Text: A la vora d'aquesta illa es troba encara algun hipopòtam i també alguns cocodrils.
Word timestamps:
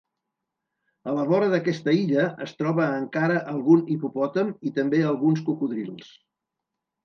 A 1.11 1.13
la 1.17 1.25
vora 1.31 1.49
d'aquesta 1.51 1.93
illa 1.97 2.23
es 2.47 2.57
troba 2.63 2.89
encara 3.03 3.37
algun 3.53 3.87
hipopòtam 3.99 4.53
i 4.71 4.77
també 4.81 5.07
alguns 5.15 5.47
cocodrils. 5.53 6.13